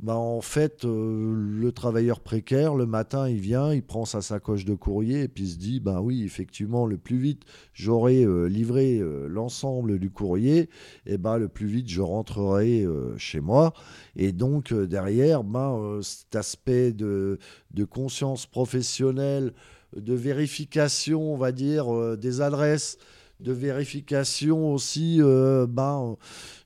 [0.00, 4.64] bah, en fait, euh, le travailleur précaire, le matin, il vient, il prend sa sacoche
[4.64, 8.46] de courrier et puis il se dit, ben oui, effectivement, le plus vite j'aurai euh,
[8.46, 10.68] livré l'ensemble du courrier,
[11.06, 13.72] et ben le plus vite je rentrerai chez moi.
[14.16, 17.38] Et donc derrière, ben, cet aspect de,
[17.72, 19.52] de conscience professionnelle,
[19.96, 22.98] de vérification, on va dire, des adresses,
[23.40, 26.16] de vérification aussi euh, ben,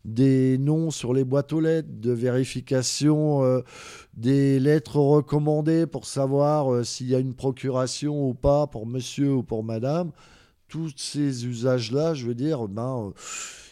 [0.04, 3.62] des noms sur les boîtes aux lettres, de vérification euh,
[4.14, 9.32] des lettres recommandées pour savoir euh, s'il y a une procuration ou pas pour monsieur
[9.32, 10.12] ou pour madame.
[10.68, 13.14] Tous ces usages-là, je veux dire, ben,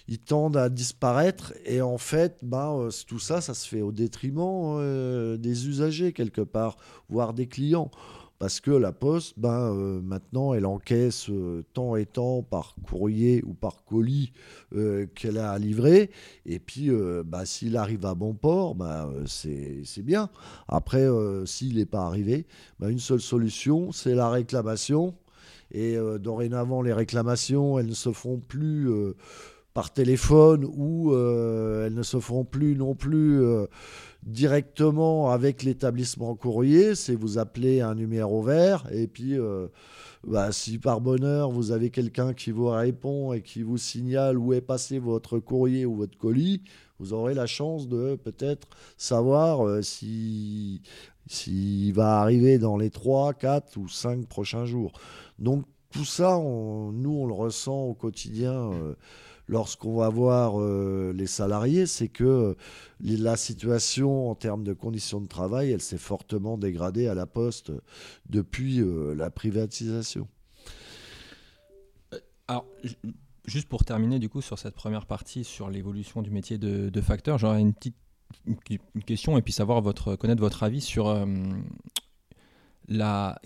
[0.09, 5.37] ils tendent à disparaître et en fait, ben, tout ça, ça se fait au détriment
[5.37, 6.79] des usagers quelque part,
[7.11, 7.91] voire des clients
[8.39, 13.43] parce que la Poste, ben, euh, maintenant, elle encaisse euh, tant et tant par courrier
[13.47, 14.33] ou par colis
[14.75, 16.11] euh, qu'elle a à livrer.
[16.45, 16.91] Et puis,
[17.25, 20.29] ben, s'il arrive à bon port, ben, c'est bien.
[20.69, 21.07] Après,
[21.45, 22.47] s'il n'est pas arrivé,
[22.79, 25.15] ben, une seule solution, c'est la réclamation.
[25.73, 28.89] Et dorénavant, les réclamations, elles ne se font plus
[29.75, 33.43] par téléphone ou elles ne se feront plus non plus
[34.27, 39.69] directement avec l'établissement courrier, c'est vous appelez un numéro vert et puis euh,
[40.27, 44.53] bah, si par bonheur vous avez quelqu'un qui vous répond et qui vous signale où
[44.53, 46.63] est passé votre courrier ou votre colis,
[46.99, 50.83] vous aurez la chance de peut-être savoir euh, si
[51.29, 54.93] s'il va arriver dans les 3, 4 ou 5 prochains jours.
[55.39, 58.73] Donc tout ça, nous on le ressent au quotidien.
[58.73, 58.95] Euh,
[59.49, 62.55] lorsqu'on va voir euh, les salariés, c'est que euh,
[63.01, 67.73] la situation en termes de conditions de travail, elle s'est fortement dégradée à la Poste
[68.29, 70.29] depuis euh, la privatisation.
[72.49, 72.67] Alors,
[73.45, 77.39] juste pour terminer du coup sur cette première partie sur l'évolution du métier de, facteur,
[77.39, 77.97] j'aurais une petite
[79.05, 81.27] question et puis savoir votre connaître votre avis sur
[82.89, 83.41] la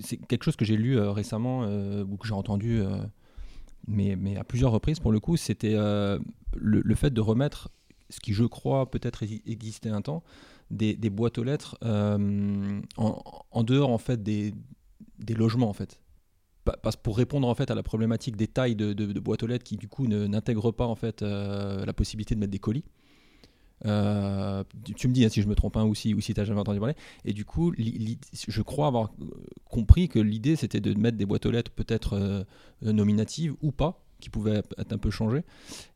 [0.00, 2.82] c'est quelque chose que j'ai lu récemment ou que j'ai entendu
[3.86, 6.18] mais, à plusieurs reprises pour le coup, c'était euh,
[6.54, 7.70] le, fait de remettre
[8.10, 10.22] ce qui, je crois, peut-être existait un temps,
[10.70, 14.52] des, boîtes aux lettres euh, en, dehors en fait des,
[15.34, 16.00] logements en fait.
[16.82, 19.62] Parce pour répondre en fait à la problématique des tailles de, de, boîtes aux lettres
[19.62, 22.84] qui du coup n'intègrent pas en fait euh, la possibilité de mettre des colis.
[23.84, 24.64] Euh,
[24.96, 26.46] tu me dis hein, si je me trompe un ou si, ou si tu n'as
[26.46, 26.94] jamais entendu parler.
[27.24, 29.12] Et du coup, je crois avoir
[29.64, 32.44] compris que l'idée c'était de mettre des boîtes aux lettres peut-être euh,
[32.82, 35.42] nominatives ou pas, qui pouvaient être un peu changées,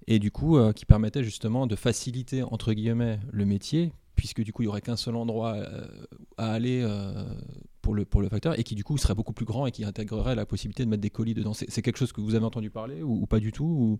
[0.06, 4.52] et du coup euh, qui permettaient justement de faciliter entre guillemets le métier, puisque du
[4.52, 5.56] coup il n'y aurait qu'un seul endroit
[6.36, 6.86] à aller
[7.80, 10.44] pour, le, facteur, et qui du coup serait beaucoup plus grand et qui intégrerait la
[10.44, 11.54] possibilité de mettre des colis dedans.
[11.54, 13.98] C'est quelque chose que vous avez entendu parler ou, pas du tout ou...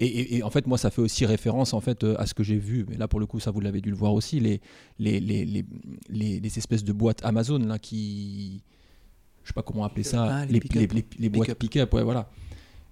[0.00, 2.56] Et, en fait, moi, ça fait aussi référence en fait euh, à ce que j'ai
[2.56, 2.86] vu.
[2.88, 4.60] Mais là, pour le coup, ça vous l'avez dû le voir aussi, les,
[5.00, 5.64] les, les,
[6.08, 8.62] les, espèces de boîtes Amazon là qui,
[9.42, 10.60] je sais pas comment appeler ça, ah, les,
[11.18, 12.30] les, boîtes pick-up, ouais, voilà,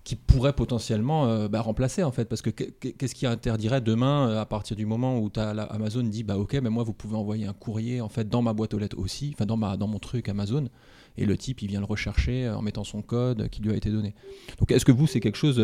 [0.03, 4.41] qui pourraient potentiellement euh, bah, remplacer en fait, parce que qu'est-ce qui interdirait demain euh,
[4.41, 7.47] à partir du moment où as Amazon dit bah ok, mais moi vous pouvez envoyer
[7.47, 9.99] un courrier en fait dans ma boîte aux lettres aussi, enfin dans ma dans mon
[9.99, 10.69] truc Amazon
[11.17, 13.91] et le type il vient le rechercher en mettant son code qui lui a été
[13.91, 14.15] donné.
[14.61, 15.59] Donc est-ce que vous c'est quelque chose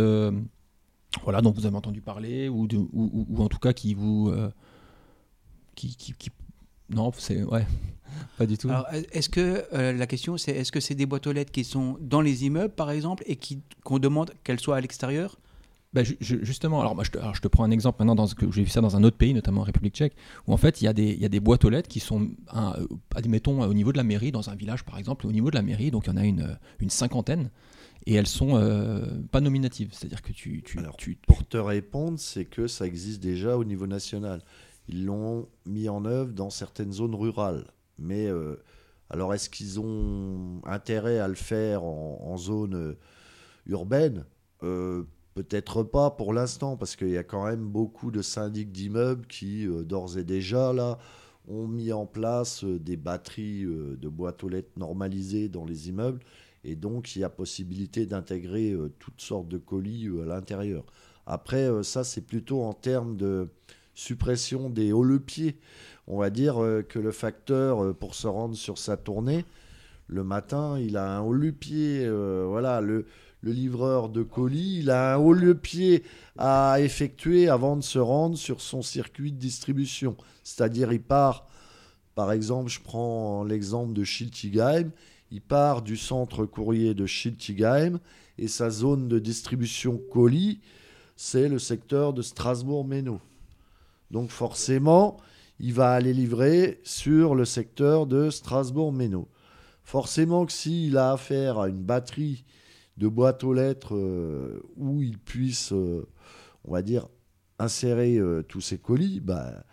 [1.25, 4.31] voilà, dont vous avez entendu parler, ou, ou, en tout cas qui vous.
[4.31, 4.51] Euh,
[5.75, 6.31] qui, qui,
[6.91, 7.43] Non, c'est.
[7.45, 7.67] Ouais,
[8.39, 8.69] pas du tout.
[8.69, 11.65] Alors, est-ce que euh, la question, c'est est-ce que c'est des boîtes aux lettres qui
[11.65, 13.39] sont dans les immeubles, par exemple, et
[13.85, 15.37] qu'on demande qu'elles soient à l'extérieur?
[15.93, 18.71] Bah, justement, alors, je, te, je, te, prends un exemple maintenant, dans, que j'ai vu
[18.71, 20.15] ça dans un autre pays, notamment en République tchèque,
[20.47, 22.01] où en fait il y, a des, il y a des boîtes aux lettres qui
[22.01, 25.51] sont, euh, admettons, au niveau de la mairie, dans un village par exemple, au niveau
[25.51, 27.51] de la mairie, donc il y en a une, une cinquantaine,
[28.07, 29.91] et elles sont euh, pas nominatives.
[29.93, 33.65] C'est-à-dire que tu, tu, alors, tu, Pour te répondre, c'est que ça existe déjà au
[33.65, 34.43] niveau national.
[34.89, 37.67] Ils l'ont mis en œuvre dans certaines zones rurales.
[37.99, 38.57] Mais euh,
[39.11, 42.99] alors, est-ce qu'ils ont intérêt à le faire en, zone euh,
[43.67, 44.25] urbaine?
[45.35, 49.67] Peut-être pas pour l'instant, parce qu'il y a quand même beaucoup de syndics d'immeubles qui,
[49.67, 50.99] d'ores et déjà, là,
[51.49, 56.21] ont mis en place des batteries de boîtes aux lettres normalisées dans les immeubles
[56.65, 60.85] et donc, il y a possibilité d'intégrer euh, toutes sortes de colis euh, à l'intérieur.
[61.27, 63.49] Après, euh, ça, c'est plutôt en termes de
[63.95, 65.59] suppression des hauts-le-pieds.
[66.07, 66.55] On va dire
[66.89, 69.45] que le facteur, pour se rendre sur sa tournée,
[70.09, 72.09] le matin, il a un haut-le-pied.
[72.11, 73.07] voilà, le,
[73.43, 76.05] le livreur de colis, il a un haut-le-pied
[76.39, 80.17] à effectuer avant de se rendre sur son circuit de distribution.
[80.43, 81.49] C'est-à-dire, il part,
[82.15, 84.91] par exemple, je prends l'exemple de Schiltigheim,
[85.33, 88.01] il part du centre courrier de Schiltigheim
[88.37, 90.61] et sa zone de distribution colis,
[91.17, 93.19] c'est le secteur de Strasbourg-Méno.
[94.11, 95.17] Donc forcément,
[95.59, 99.27] il va aller livrer sur le secteur de Strasbourg-Méno.
[99.85, 102.45] Forcément que s'il a affaire à une batterie
[102.99, 106.07] de boîtes aux lettres euh, où il puisse, euh,
[106.65, 107.09] on va dire,
[107.59, 109.65] insérer euh, tous ses colis, bah,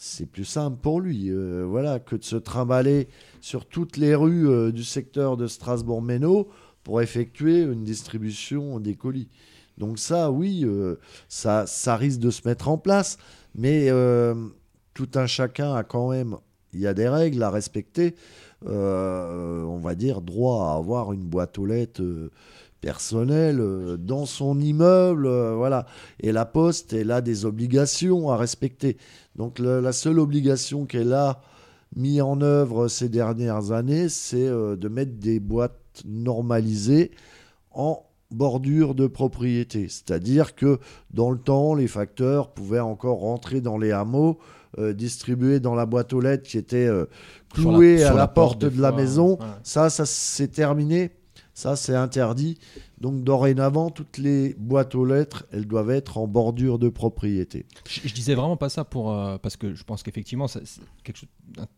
[0.00, 3.08] c'est plus simple pour lui euh, voilà, que de se trimballer
[3.40, 6.48] sur toutes les rues euh, du secteur de Strasbourg-Méno
[6.84, 9.28] pour effectuer une distribution des colis.
[9.76, 13.18] Donc ça, oui, euh, ça, ça risque de se mettre en place,
[13.56, 13.88] mais
[14.94, 16.36] tout un chacun a quand même,
[16.72, 18.14] il y a des règles à respecter,
[18.64, 22.30] on va dire, droit à avoir une boîte aux lettres
[22.80, 23.60] personnelle
[23.98, 25.86] dans son immeuble, voilà.
[26.20, 28.96] Et la poste, elle a des obligations à respecter.
[29.36, 31.40] Donc la seule obligation qu'elle a
[31.96, 37.10] mis en œuvre ces dernières années, c'est euh, de mettre des boîtes normalisées
[37.72, 39.88] en bordure de propriété.
[39.88, 40.78] C'est-à-dire que
[41.12, 44.38] dans le temps, les facteurs pouvaient encore rentrer dans les hameaux,
[44.78, 47.06] euh, distribuer dans la boîte aux lettres qui était euh,
[47.54, 49.38] clouée à la, porte, de la maison.
[49.62, 51.10] Ça, ça c'est terminé.
[51.58, 52.56] Ça, c'est interdit.
[53.00, 57.66] Donc dorénavant, toutes les boîtes aux lettres, elles doivent être en bordure de propriété.
[57.88, 60.46] Je, disais vraiment pas ça pour euh, parce que je pense qu'effectivement,
[61.02, 61.28] quelque chose,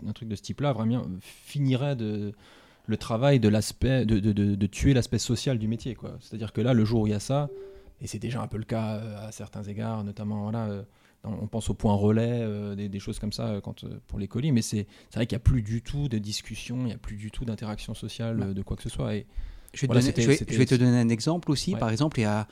[0.06, 2.34] un, truc de ce type-là vraiment finirait de
[2.88, 5.94] le travail de l'aspect de, de, de, tuer l'aspect social du métier.
[5.94, 6.18] quoi.
[6.20, 7.48] C'est-à-dire que là, le jour où il y a ça,
[8.02, 10.66] et c'est déjà un peu le cas euh, à certains égards, notamment voilà.
[10.66, 10.82] Euh,
[11.24, 14.86] on pense au point relais, des, choses comme ça quand, pour les colis, mais c'est
[15.14, 17.44] vrai qu'il n'y a plus du tout de discussion, il n'y a plus du tout
[17.44, 19.16] d'interaction sociale, de quoi que ce soit.
[19.16, 19.26] Et,
[19.72, 21.74] je vais, te donner, un exemple aussi.
[21.74, 22.46] Par exemple, il y a,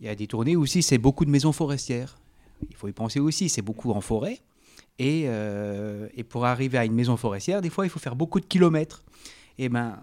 [0.00, 2.18] Il y a des tournées aussi, c'est beaucoup de maisons forestières.
[2.70, 4.40] Il faut y penser aussi, c'est beaucoup en forêt.
[4.98, 8.40] Et, euh, et, pour arriver à une maison forestière, des fois, il faut faire beaucoup
[8.40, 9.02] de kilomètres.
[9.58, 9.98] Et ben,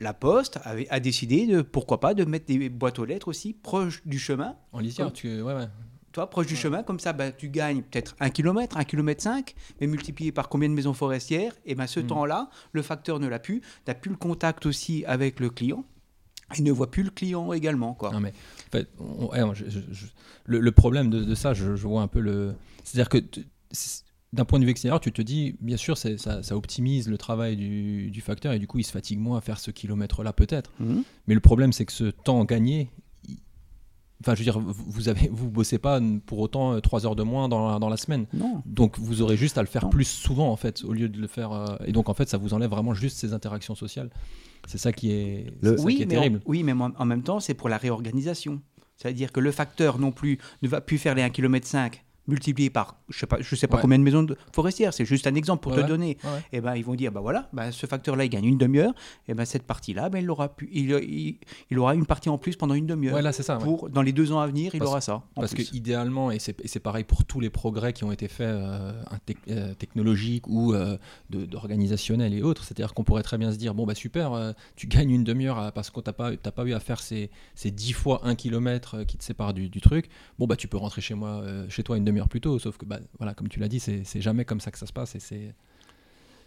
[0.00, 3.52] la Poste avait, a décidé, de, pourquoi pas, de mettre des boîtes aux lettres aussi
[3.52, 4.56] proches du chemin.
[4.72, 5.40] En lisière, tu...
[5.40, 5.68] ouais, ouais.
[6.16, 9.54] Toi, proche du chemin, comme ça, ben, tu gagnes peut-être un kilomètre, un kilomètre cinq,
[9.82, 12.06] mais multiplié par combien de maisons forestières, et ben ce mm.
[12.06, 13.60] temps-là, le facteur ne l'a plus.
[13.60, 15.84] Tu n'as plus le contact aussi avec le client.
[16.56, 17.92] Il ne voit plus le client également.
[17.92, 18.12] Quoi.
[18.12, 18.88] Non, mais, en fait,
[20.46, 22.54] le, problème de, ça, je, vois un peu le.
[22.82, 23.18] C'est-à-dire que
[24.32, 27.56] d'un point de vue extérieur, tu te dis, bien sûr, ça, ça, optimise le travail
[27.56, 30.72] du, facteur et du coup, il se fatigue moins à faire ce kilomètre-là, peut-être.
[30.80, 31.02] Mhm.
[31.26, 32.90] Mais le problème, c'est que ce temps gagné,
[34.22, 37.22] Enfin, je veux dire, vous avez, vous bossez pas pour autant 3 euh, heures de
[37.22, 38.26] moins dans la, dans la semaine.
[38.32, 38.62] Non.
[38.64, 41.26] Donc, vous aurez juste à le faire plus souvent, en fait, au lieu de le
[41.26, 41.52] faire.
[41.52, 44.10] Euh, et donc, en fait, ça vous enlève vraiment juste ces interactions sociales.
[44.66, 46.40] C'est ça qui est, oui, est terrible.
[46.46, 48.62] oui, mais en, même temps, c'est pour la réorganisation.
[48.96, 51.66] C'est-à-dire que le facteur non plus ne va plus faire les 1,5 km
[52.28, 55.34] multiplié par je sais pas, je sais pas combien de maisons forestières, c'est juste un
[55.34, 56.10] exemple pour te donner.
[56.10, 58.92] Et eh ben ils vont dire bah voilà, bah, ce facteur-là il gagne une demi-heure,
[59.26, 61.38] et eh ben cette partie-là, ben il aura pu, il,
[61.70, 63.14] il, aura une partie en plus pendant une demi-heure.
[63.32, 63.56] Ça.
[63.56, 65.22] Pour dans les deux ans à venir, il aura ça.
[65.34, 68.92] Parce que idéalement, et c'est pareil pour tous les progrès qui ont été faits euh,
[69.50, 70.96] euh, technologiques ou euh,
[71.30, 75.10] d'organisationnels et autres, c'est-à-dire qu'on pourrait très bien se dire bon bah super, tu gagnes
[75.10, 78.34] une demi-heure parce qu'on t'a pas pas eu à faire ces, ces 10 fois un
[78.34, 80.08] kilomètre qui te sépare du, du, truc.
[80.38, 82.58] Bon bah tu peux rentrer chez moi, chez toi une plus tôt.
[82.58, 84.92] Sauf que, bah, voilà, comme tu l'as dit, c'est jamais comme ça que ça se
[84.92, 85.14] passe.
[85.14, 85.54] Et c'est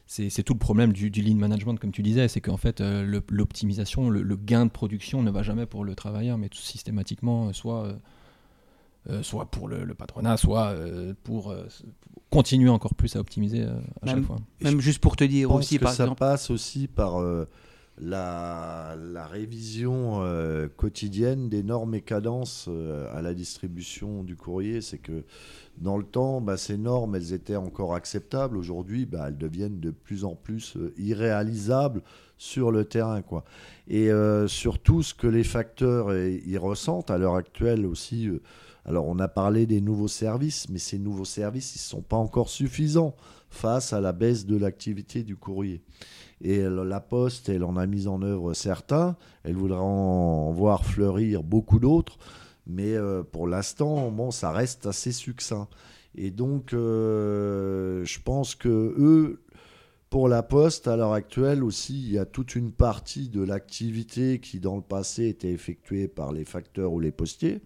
[0.09, 4.09] c'est tout le problème du, lean management, comme tu disais, c'est qu'en fait, euh, l'optimisation,
[4.09, 7.93] le, gain de production ne va jamais pour le travailleur, mais tout systématiquement, euh, soit,
[9.07, 10.73] euh, soit pour le, patronat, soit
[11.23, 11.53] pour,
[12.31, 13.63] continuer encore plus à optimiser
[14.01, 14.37] à chaque fois.
[14.61, 17.23] Même juste pour te dire aussi, par ça passe aussi par
[18.01, 24.81] la, révision euh, quotidienne des normes et cadences euh, à la distribution du courrier.
[24.81, 25.23] C'est que
[25.77, 28.57] dans le temps, bah, ces normes, elles étaient encore acceptables.
[28.57, 32.01] Aujourd'hui, bah, elles deviennent de plus en plus euh, irréalisables
[32.37, 33.21] sur le terrain.
[33.21, 33.43] Quoi.
[33.89, 34.09] Et
[34.47, 38.29] surtout, ce que les facteurs y ressentent à l'heure actuelle aussi.
[38.85, 42.15] alors, on a parlé des nouveaux services, mais ces nouveaux services, ils ne sont pas
[42.15, 43.13] encore suffisants
[43.49, 45.81] face à la baisse de l'activité du courrier.
[46.41, 49.17] Et la Poste, elle en a mis en œuvre certains.
[49.43, 52.17] Elle voudrait en voir fleurir beaucoup d'autres.
[52.65, 55.67] Mais euh, pour l'instant, bon, ça reste assez succinct.
[56.15, 59.41] Et donc, euh, je pense que eux,
[60.09, 64.39] pour la Poste, à l'heure actuelle aussi, il y a toute une partie de l'activité
[64.39, 67.61] qui, dans le passé, était effectuée par les facteurs ou les postiers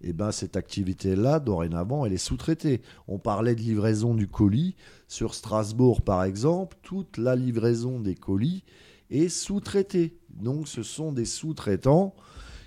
[0.00, 2.82] eh ben, cette activité-là, dorénavant, elle est sous-traitée.
[3.08, 4.76] On parlait de livraison du colis.
[5.08, 8.64] Sur Strasbourg, par exemple, toute la livraison des colis
[9.10, 10.18] est sous-traitée.
[10.30, 12.14] Donc, ce sont des sous-traitants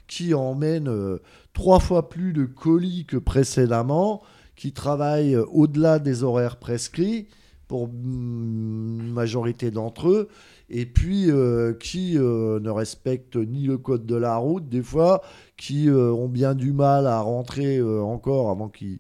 [0.08, 1.20] qui emmènent euh,
[1.54, 4.22] trois fois plus de colis que précédemment,
[4.58, 7.28] qui travaillent euh, au-delà des horaires prescrits
[7.72, 10.28] pour une majorité d'entre eux,
[10.70, 15.22] et puis euh, qui ne respectent ni le code de la route, des fois,
[15.62, 19.00] qui euh, ont bien du mal à rentrer euh, encore avant qu'il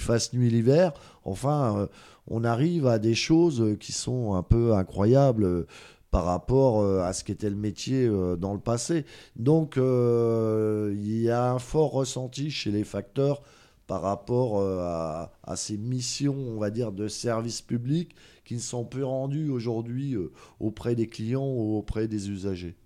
[0.00, 0.92] fasse nuit l'hiver.
[1.24, 1.86] Enfin, euh,
[2.26, 5.66] on arrive à des choses qui sont un peu incroyables
[6.10, 9.04] par rapport à ce qu'était le métier dans le passé.
[9.36, 13.42] Donc, il y a un fort ressenti chez les facteurs
[13.90, 19.02] par rapport à, ces missions, on va dire, de service public qui ne sont plus
[19.02, 20.16] rendues aujourd'hui
[20.60, 22.76] auprès des clients ou auprès des usagers.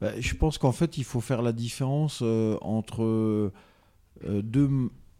[0.00, 3.50] Bah, je pense qu'en fait, il faut faire la différence euh, entre euh,
[4.24, 4.70] deux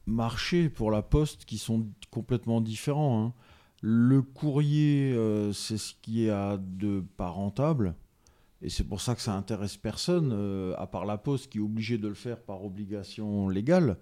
[0.06, 3.24] marchés pour la poste qui sont complètement différents.
[3.24, 3.32] Hein.
[3.82, 7.94] Le courrier, euh, c'est ce qui est à de pas rentable.
[8.62, 10.32] Et c'est pour ça que ça intéresse personne,
[10.76, 13.98] à part la poste qui est obligée de le faire par obligation légale.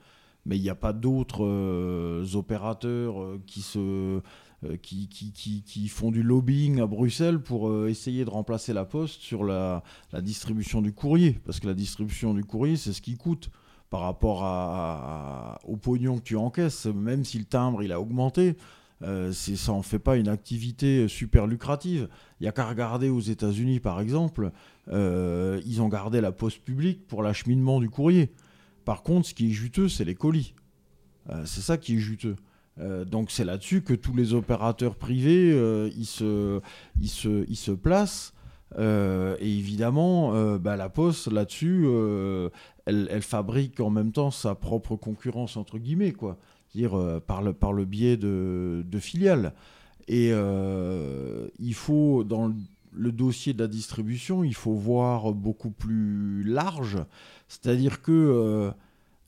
[0.47, 4.23] Mais il n'y a pas d'autres opérateurs qui se
[4.65, 9.21] euh, qui, qui, font du lobbying à Bruxelles pour euh, essayer de remplacer la poste
[9.21, 9.83] sur la,
[10.23, 11.39] distribution du courrier.
[11.45, 13.51] Parce que la distribution du courrier, c'est ce qui coûte
[13.91, 16.87] par rapport à, au pognon que tu encaisses.
[16.87, 18.57] Même si le timbre il a augmenté,
[19.03, 22.09] euh, ça en fait pas une activité super lucrative.
[22.41, 24.53] Il y a qu'à regarder aux États-Unis par exemple,
[24.91, 28.33] ils ont gardé la poste publique pour l'acheminement du courrier.
[28.87, 30.55] Par contre, ce qui est juteux, c'est les colis.
[31.45, 32.37] c'est ça qui est juteux.
[32.79, 38.35] Euh, donc c'est là-dessus que tous les opérateurs privés euh, ils, se, placent.
[38.79, 41.87] Euh, et évidemment, bah, la Poste là-dessus,
[42.87, 46.39] elle, elle, fabrique en même temps sa propre concurrence entre guillemets, quoi,
[46.75, 49.55] dire par le biais de, de filiales.
[50.09, 52.53] Et il faut dans
[52.93, 56.99] le dossier de la distribution, il faut voir beaucoup plus large.
[57.49, 58.71] C'est-à-dire que euh,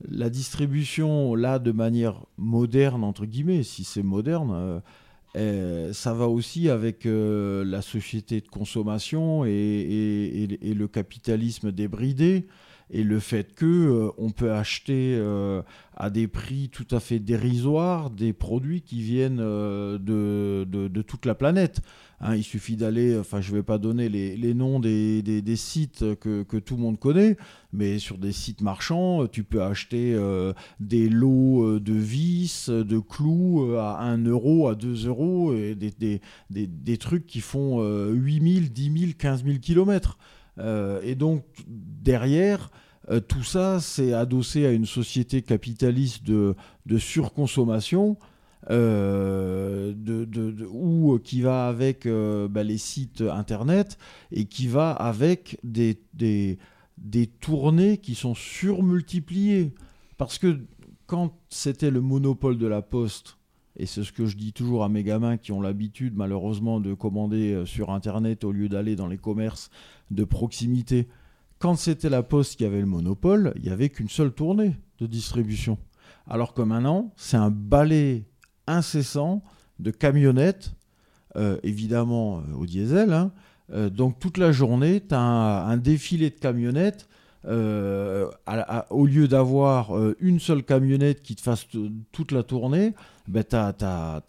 [0.08, 4.80] la distribution, là, de manière moderne, entre guillemets, si c'est moderne, euh,
[5.36, 12.46] euh, ça va aussi avec la société de consommation et le capitalisme débridé
[12.90, 15.62] et le fait que euh, on peut acheter euh,
[15.94, 21.26] à des prix tout à fait dérisoires des produits qui viennent euh, de, de, toute
[21.26, 21.80] la planète.
[22.20, 25.56] Hein, il suffit d'aller, enfin je ne vais pas donner les, les noms des, des,
[25.56, 27.36] sites que, que, tout le monde connaît,
[27.72, 30.18] mais sur des sites marchands, tu peux acheter
[30.80, 36.20] des lots de vis, de clous à 1 euro, à 2 euros, et des,
[36.50, 40.18] des trucs qui font 8000, 10 000, 15 000 kilomètres.
[40.58, 42.70] Euh, et donc, derrière,
[43.10, 46.54] euh, tout ça, c'est adossé à une société capitaliste de,
[46.98, 48.16] surconsommation.
[48.70, 53.96] Euh, de, ou qui va avec bah, les sites internet
[54.32, 59.72] et qui va avec des, des, tournées qui sont surmultipliées.
[60.18, 60.58] Parce que
[61.06, 63.38] quand c'était le monopole de la poste,
[63.76, 66.94] et c'est ce que je dis toujours à mes gamins qui ont l'habitude malheureusement de
[66.94, 69.70] commander sur Internet au lieu d'aller dans les commerces
[70.10, 71.08] de proximité.
[71.58, 75.06] Quand c'était la Poste qui avait le monopole, il n'y avait qu'une seule tournée de
[75.06, 75.78] distribution.
[76.28, 78.24] Alors que maintenant, c'est un balai
[78.66, 79.42] incessant
[79.78, 80.72] de camionnettes,
[81.36, 83.12] euh, évidemment euh, au diesel.
[83.12, 83.32] Hein.
[83.90, 87.08] donc toute la journée, tu as un, défilé de camionnettes
[87.44, 91.66] au lieu d'avoir une seule camionnette qui te fasse
[92.12, 92.94] toute la tournée,
[93.26, 94.22] ben, tu as,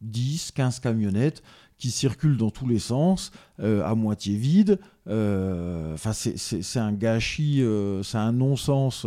[0.00, 1.42] 10, 15 camionnettes
[1.80, 4.78] qui circulent dans tous les sens, euh, à moitié vides.
[5.08, 9.06] Euh, enfin, c'est un gâchis, euh, c'est un non-sens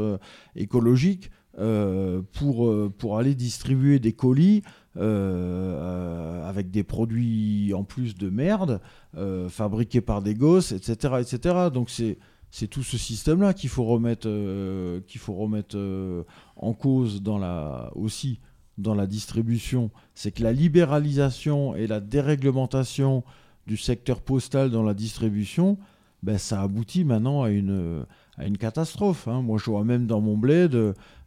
[0.56, 1.32] écologique
[2.32, 4.64] pour, pour aller distribuer des colis
[4.96, 8.82] avec des produits en plus de merde,
[9.50, 11.16] fabriqués par des gosses, etc.
[11.22, 11.56] etc.
[11.72, 12.18] Donc c'est
[12.50, 14.28] c'est tout ce système-là qu'il faut remettre,
[15.08, 15.78] qu'il faut remettre
[16.56, 18.40] en cause dans la, aussi
[18.78, 23.24] dans la distribution, c'est que la libéralisation et la déréglementation
[23.68, 25.78] du secteur postal dans la distribution,
[26.24, 28.06] ben, ça aboutit maintenant à une,
[28.38, 29.28] à une catastrophe.
[29.28, 29.42] Hein.
[29.42, 30.74] Moi, je vois même dans mon bled,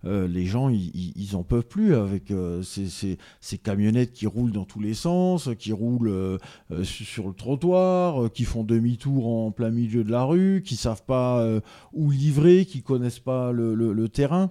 [0.07, 3.19] euh, les gens, ils n'en peuvent plus avec euh, ces,
[3.59, 6.39] camionnettes qui roulent dans tous les sens, qui roulent euh,
[6.83, 11.47] sur le trottoir, qui font demi-tour en plein milieu de la rue, qui savent pas
[11.93, 14.51] où livrer, qui connaissent pas le terrain.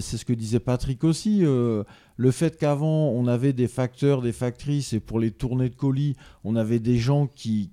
[0.00, 1.40] C'est ce que disait Patrick aussi.
[1.44, 1.84] Euh,
[2.16, 6.16] le fait qu'avant, on avait des facteurs, des factrices, et pour les tournées de colis,
[6.44, 7.70] on avait des gens qui,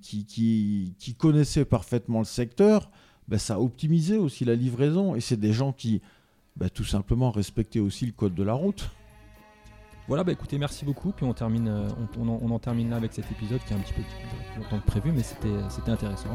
[1.18, 2.90] connaissaient parfaitement le secteur,
[3.28, 5.14] ben, ça optimisait aussi la livraison.
[5.14, 6.02] Et c'est des gens qui,
[6.56, 8.90] ben, tout simplement, respectaient aussi le code de la route.
[10.06, 11.12] Voilà, bah écoutez, merci beaucoup.
[11.12, 13.94] Puis on termine, euh, on, en, termine là avec cet épisode qui est un petit
[13.94, 16.28] peu plus longtemps que prévu, mais c'était intéressant.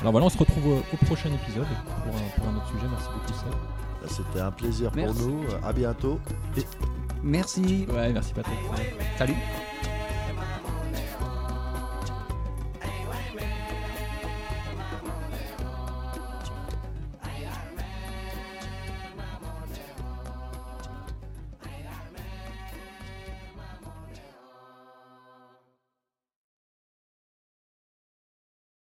[0.00, 2.86] Alors, voilà, on se retrouve au, prochain épisode pour un, pour un autre sujet.
[2.90, 3.85] Merci beaucoup, Seb.
[4.08, 5.42] C'était un plaisir pour nous.
[5.64, 6.18] À bientôt.
[7.22, 7.86] Merci.
[7.92, 8.58] Ouais, merci Patrick.
[9.18, 9.34] Salut.